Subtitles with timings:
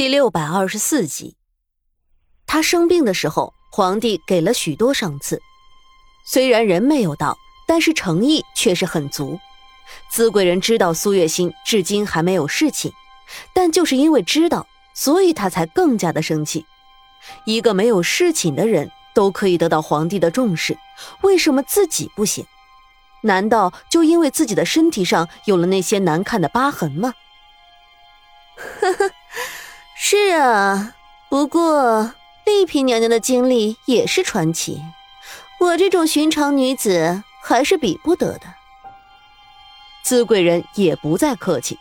[0.00, 1.36] 第六百二十四集，
[2.46, 5.42] 他生病的时候，皇帝给了许多赏赐，
[6.24, 7.36] 虽然人没有到，
[7.66, 9.38] 但是诚意却是很足。
[10.10, 12.90] 资贵人知道苏月心至今还没有侍寝，
[13.52, 16.64] 但就是因为知道，所以他才更加的生气。
[17.44, 20.78] 一个没有侍寝的人都可以得到皇帝的重视，
[21.20, 22.46] 为什么自己不行？
[23.24, 27.12] 难道就因为自己的身体上有了那些难看的疤痕吗？
[28.80, 29.10] 呵呵。
[30.02, 30.94] 是啊，
[31.28, 32.14] 不过
[32.46, 34.80] 丽嫔娘娘的经历也是传奇，
[35.60, 38.46] 我这种寻常女子还是比不得的。
[40.02, 41.78] 资贵人也不再客气，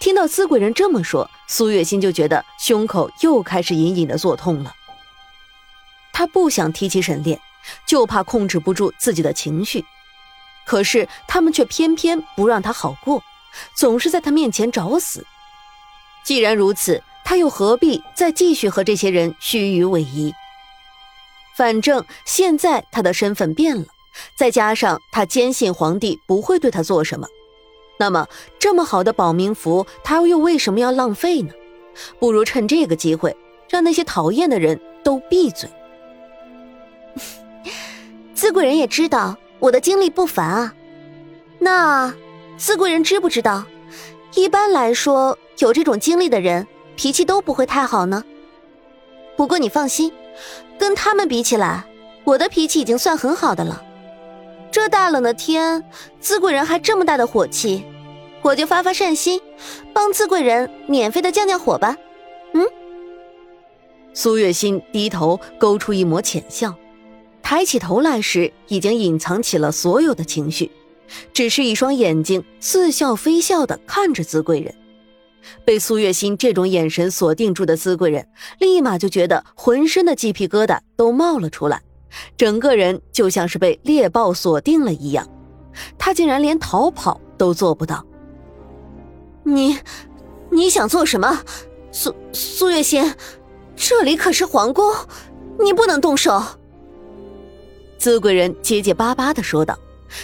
[0.00, 4.74] 听到资贵人这么说，苏月心就觉得胸口又开始隐隐的作痛了。
[6.14, 7.38] 她不想提起沈炼，
[7.86, 9.84] 就怕控制不住自己的情绪，
[10.64, 13.22] 可是他们却偏偏不让她好过，
[13.74, 15.26] 总是在她面前找死。
[16.24, 17.04] 既然如此。
[17.24, 20.32] 他又何必再继续和这些人虚与委蛇？
[21.56, 23.84] 反正现在他的身份变了，
[24.34, 27.26] 再加上他坚信皇帝不会对他做什么，
[27.98, 28.26] 那么
[28.58, 31.52] 这么好的保命符，他又为什么要浪费呢？
[32.18, 33.36] 不如趁这个机会，
[33.68, 35.68] 让那些讨厌的人都闭嘴。
[38.34, 40.74] 自贵人也知道我的经历不凡啊，
[41.58, 42.14] 那
[42.56, 43.64] 自贵人知不知道？
[44.34, 46.66] 一般来说，有这种经历的人。
[47.00, 48.22] 脾气都不会太好呢。
[49.34, 50.12] 不过你放心，
[50.78, 51.86] 跟他们比起来，
[52.24, 53.82] 我的脾气已经算很好的了。
[54.70, 55.82] 这大冷的天，
[56.20, 57.86] 资贵人还这么大的火气，
[58.42, 59.40] 我就发发善心，
[59.94, 61.96] 帮资贵人免费的降降火吧。
[62.52, 62.66] 嗯。
[64.12, 66.74] 苏月心低头勾出一抹浅笑，
[67.42, 70.70] 抬起头来时，已经隐藏起了所有的情绪，
[71.32, 74.74] 只是一双眼睛似笑非笑的看着资贵人。
[75.64, 78.26] 被苏月心这种眼神锁定住的资贵人，
[78.58, 81.82] 立马就觉得浑身的鸡皮疙瘩都冒了出来，
[82.36, 85.26] 整个人就像是被猎豹锁定了一样。
[85.96, 88.04] 他竟然连逃跑都做不到。
[89.44, 89.78] 你，
[90.50, 91.42] 你想做什么？
[91.92, 93.14] 苏苏月心，
[93.74, 94.92] 这里可是皇宫，
[95.58, 96.42] 你不能动手。
[97.98, 99.78] 资贵人结结巴巴的说道，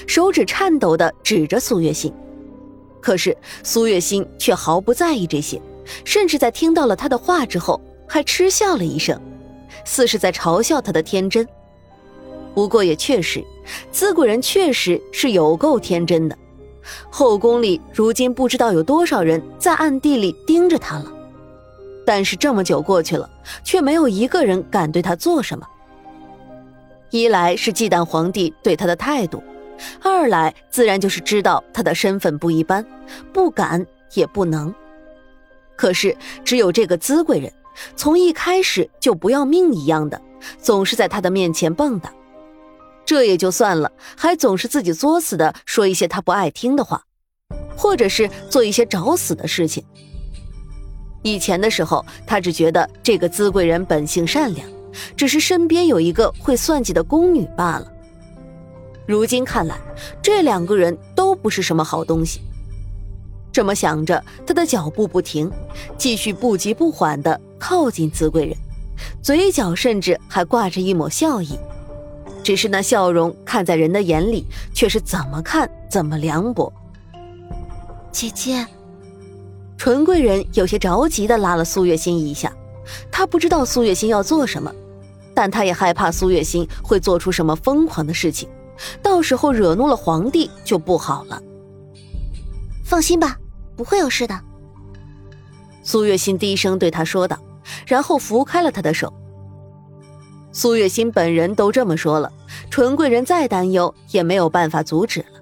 [0.07, 2.13] 手指颤抖的指着苏月心。
[3.07, 5.63] 可是苏月心却毫不在意这些，
[6.05, 9.17] 甚至在听到了他的话之后，还嗤笑了一声，
[9.85, 11.47] 似是在嘲笑他的天真。
[12.53, 13.45] 不过也确实，
[13.93, 16.37] 资贵人确实是有够天真的。
[17.09, 21.07] 后宫里如今不知道有多少人在暗地里盯着他了，
[22.05, 23.31] 但是这么久过去了，
[23.63, 25.65] 却没有一个人敢对他做什么。
[27.13, 29.41] 一来是忌惮皇帝对他的态度。
[30.03, 32.85] 二来自然就是知道他的身份不一般，
[33.33, 34.75] 不敢也不能。
[35.77, 37.53] 可是只有这个资贵人，
[37.97, 40.21] 从一开始就不要命一样的，
[40.59, 42.09] 总是在他的面前蹦跶。
[43.05, 47.03] 这也就算了，还总是自己作死的说一些他不爱听的话，
[47.77, 49.85] 或者是做一些找死的事情。
[51.23, 54.69] 以前的时候，他只觉得这个资贵人本性善良，
[55.17, 57.93] 只是身边有一个会算计的宫女罢了。
[59.07, 59.79] 如今看来，
[60.21, 62.41] 这两个人都不是什么好东西。
[63.53, 65.51] 这么想着，他的脚步不停，
[65.97, 68.57] 继续不急不缓地靠近资贵人，
[69.23, 71.59] 嘴角甚至还挂着一抹笑意。
[72.43, 76.73] 只是那笑容看在人的眼里，却是怎么看怎么凉薄。
[78.13, 78.67] 姐姐，
[79.77, 82.53] 纯贵人有些着急地拉了苏月心一下，
[83.11, 84.73] 她不知道苏月心要做什么，
[85.35, 88.49] 但她也害怕苏月心会做出什么疯狂的事情。
[89.03, 91.43] 到时候惹怒了皇帝就不好了。
[92.85, 93.37] 放心吧，
[93.77, 94.41] 不会有事的。
[95.83, 97.39] 苏月心低声对他说道，
[97.87, 99.13] 然后扶开了他的手。
[100.53, 102.33] 苏月心本人都这么说了，
[102.71, 105.41] 纯贵人再担忧也没有办法阻止了，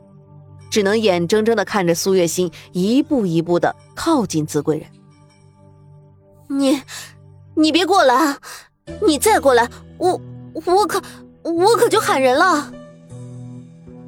[0.70, 4.88] 只能眼睁睁的看着苏月心一步一步的靠近资贵人。
[6.48, 6.82] 你，
[7.54, 8.38] 你别过来啊！
[9.06, 10.20] 你再过来，我
[10.66, 11.00] 我可
[11.42, 12.72] 我可就喊人了。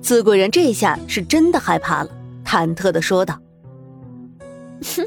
[0.06, 2.10] 资贵人这下是真的害怕了，
[2.44, 3.40] 忐忑的说道
[4.94, 5.04] ：“哼，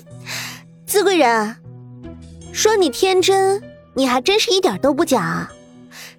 [0.85, 1.55] 资贵人，
[2.51, 3.63] 说你天真，
[3.93, 5.21] 你还真是一点都不假。
[5.23, 5.51] 啊。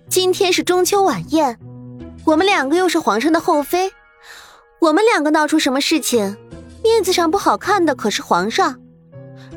[0.08, 1.58] 今天是中秋晚宴，
[2.24, 3.92] 我们两个又是皇上的后妃，
[4.80, 6.38] 我们两个闹出什么事情，
[6.82, 8.80] 面子上不好看的可是皇上，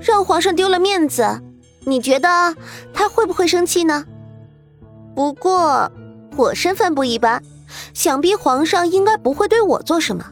[0.01, 1.41] 让皇上丢了面子，
[1.85, 2.53] 你觉得
[2.93, 4.05] 他会不会生气呢？
[5.15, 5.89] 不过
[6.35, 7.41] 我身份不一般。”
[7.93, 10.25] 想必皇上应该不会对我做什么，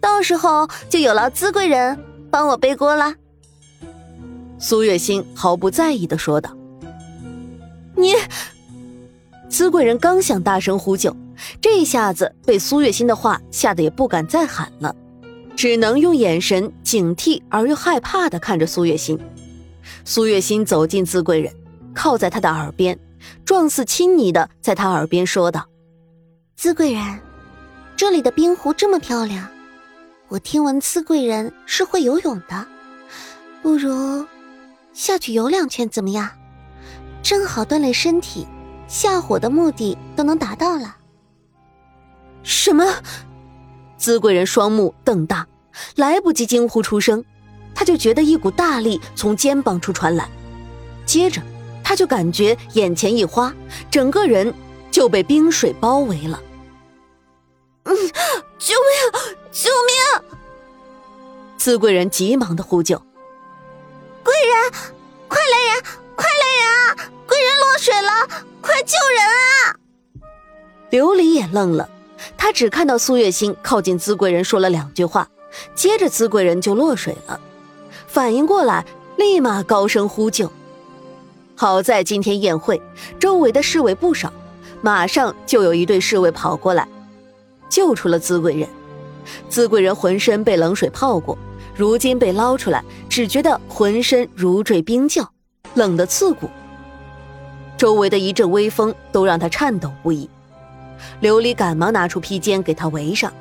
[0.00, 1.98] 到时候就有劳资贵人
[2.30, 3.14] 帮我背锅啦。
[4.58, 6.56] 苏月心毫不在意的说道
[7.96, 8.14] ：“你。”
[9.48, 11.16] 资贵人刚想大声呼救，
[11.60, 14.94] 这下子被苏月心的话吓得也不敢再喊了，
[15.56, 19.18] 只能用眼神警惕而又害怕的看着苏月心。
[20.04, 21.52] 苏月心走进资贵人，
[21.92, 22.96] 靠在他的耳边，
[23.44, 25.66] 状似亲昵的在他耳边说道
[26.62, 27.18] ：“姿贵人，
[27.96, 29.48] 这里的冰湖这么漂亮，
[30.28, 32.66] 我听闻姿贵人是会游泳的，
[33.62, 34.26] 不如
[34.92, 36.28] 下去游两圈怎么样？
[37.22, 38.46] 正好锻炼身体。”
[38.86, 40.98] 下火的目的都能达到了。
[42.42, 42.84] 什么？
[43.96, 45.46] 姿贵人双目瞪大，
[45.96, 47.24] 来不及惊呼出声，
[47.74, 50.28] 他就觉得一股大力从肩膀处传来，
[51.06, 51.40] 接着
[51.82, 53.50] 他就感觉眼前一花，
[53.90, 54.52] 整个人
[54.90, 56.38] 就被冰水包围了。
[59.52, 60.38] 救命！
[61.56, 62.96] 资贵人急忙的呼救
[64.22, 64.72] ：“贵人，
[65.28, 65.82] 快来人，
[66.14, 67.10] 快来人啊！
[67.26, 69.76] 贵人落水了！”快救人啊！
[70.90, 71.88] 琉璃也愣了，
[72.36, 75.28] 他只看到苏月心靠近资贵人说了两句话，
[75.74, 77.40] 接着资贵人就落水了。
[78.06, 78.84] 反应过来，
[79.16, 80.50] 立马高声呼救。
[81.56, 82.80] 好在今天宴会，
[83.18, 84.32] 周围的侍卫不少，
[84.80, 86.88] 马上就有一队侍卫跑过来，
[87.68, 88.68] 救出了资贵人。
[89.48, 91.36] 自贵人浑身被冷水泡过，
[91.74, 95.28] 如今被捞出来，只觉得浑身如坠冰窖，
[95.74, 96.48] 冷得刺骨。
[97.76, 100.28] 周围的一阵微风都让他颤抖不已，
[101.22, 103.32] 琉璃赶忙拿出披肩给他围上，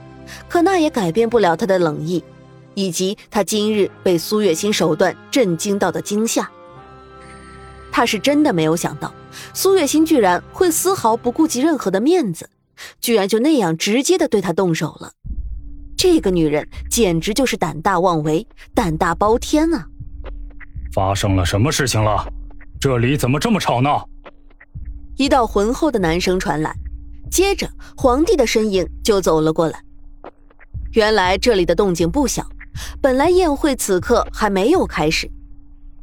[0.47, 2.24] 可那也改变不了他的冷意，
[2.74, 6.50] 以及他今日被苏月心手段震惊到的惊吓。
[7.92, 9.13] 他是真的没有想到，
[9.53, 12.50] 苏月心居然会丝毫不顾及任何的面子，
[13.01, 15.12] 居然就那样直接的对他动手了。
[15.99, 19.85] 这个女人简直就是胆大妄为，胆大包天啊！
[20.93, 22.25] 发生了什么事情了？
[22.79, 24.07] 这里怎么这么吵闹？
[25.17, 26.73] 一道浑厚的男声传来，
[27.29, 29.77] 接着皇帝的身影就走了过来。
[30.93, 32.47] 原来这里的动静不小，
[33.01, 35.29] 本来宴会此刻还没有开始，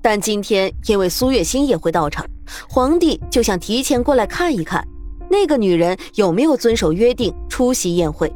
[0.03, 2.27] 但今天因为苏月心也会到场，
[2.69, 4.87] 皇帝就想提前过来看一看
[5.31, 8.31] 那个女人有没有遵守约定出席宴会，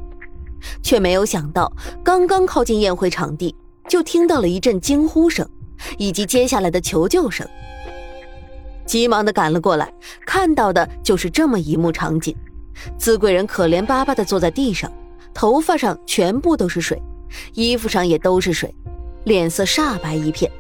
[0.82, 1.72] 却没有想到
[2.02, 3.54] 刚刚靠近宴会场地，
[3.88, 5.48] 就听到了一阵惊呼声，
[5.98, 7.46] 以及接下来的求救声。
[8.86, 9.92] 急忙的赶了过来，
[10.26, 12.36] 看到的就是这么一幕场景：
[12.98, 14.90] 资贵人可怜巴巴的坐在地上，
[15.32, 17.00] 头发上全部都是水，
[17.54, 18.74] 衣服上也都是水，
[19.24, 20.50] 脸色煞白一片，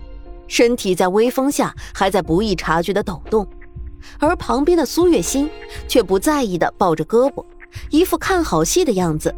[0.46, 3.46] 身体在微风下还在不易察觉的抖动。
[4.18, 5.50] 而旁边的苏月心
[5.86, 7.44] 却不在意的抱着胳膊，
[7.90, 9.34] 一副看好戏的样子。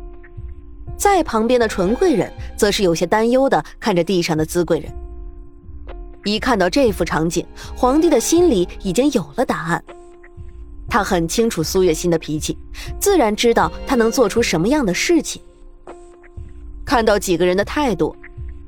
[1.02, 4.88] 在旁边的纯贵人则是有些担忧的看着地上的资贵人。
[6.22, 7.44] 一看到这幅场景，
[7.75, 9.84] 皇帝的心里已经有了答案。
[10.88, 12.56] 他很清楚苏月心的脾气，
[13.00, 15.43] 自然知道他能做出什么样的事情。
[16.84, 18.14] 看到几个人的态度，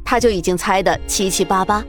[0.05, 1.85] 他就已经猜得七七八八。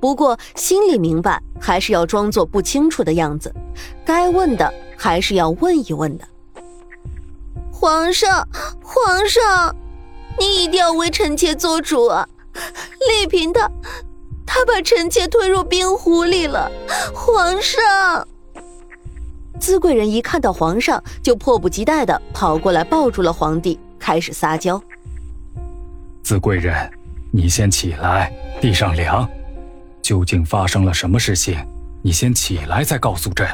[0.00, 3.54] 不过心里明白，还是要装作不清楚的样子，
[4.04, 6.24] 该问的还是要问一问的。
[7.80, 8.46] 皇上，
[8.82, 9.74] 皇上，
[10.38, 12.28] 你一定要为臣妾做主啊！
[13.08, 13.70] 丽嫔她。
[14.44, 16.70] 她把臣妾推入冰湖里了，
[17.14, 18.28] 皇上。
[19.58, 24.78] 资贵人一看到皇上，就迫不及待的跑过来抱住了皇帝，开始撒娇。
[26.22, 26.92] 资贵人，
[27.32, 29.26] 你先起来，地上凉。
[30.02, 31.56] 究竟发生了什么事情？
[32.02, 33.48] 你先起来，再告诉朕。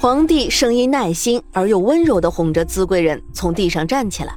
[0.00, 4.32] 皇帝声音耐心而又温柔的哄着资贵人从地上站起来。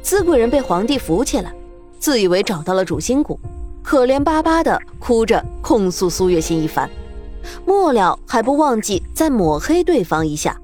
[0.00, 1.52] 资贵人被皇帝扶起来，
[1.98, 3.38] 自以为找到了主心骨。
[3.82, 6.88] 可怜巴巴的哭着控诉苏月心一番，
[7.66, 10.58] 末了还不忘记再抹黑对方一下。